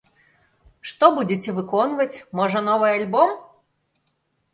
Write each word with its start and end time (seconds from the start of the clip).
Што 0.91 1.09
будзеце 1.17 1.49
выконваць, 1.57 2.21
можа, 2.39 2.59
новы 2.69 2.87
альбом? 2.95 3.29